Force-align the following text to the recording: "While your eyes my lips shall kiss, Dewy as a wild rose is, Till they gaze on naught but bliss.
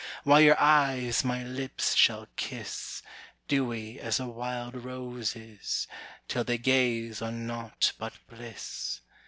"While 0.23 0.41
your 0.41 0.59
eyes 0.59 1.23
my 1.23 1.43
lips 1.43 1.93
shall 1.93 2.25
kiss, 2.35 3.03
Dewy 3.47 3.99
as 3.99 4.19
a 4.19 4.25
wild 4.25 4.73
rose 4.83 5.35
is, 5.35 5.87
Till 6.27 6.43
they 6.43 6.57
gaze 6.57 7.21
on 7.21 7.45
naught 7.45 7.93
but 7.99 8.13
bliss. 8.27 9.01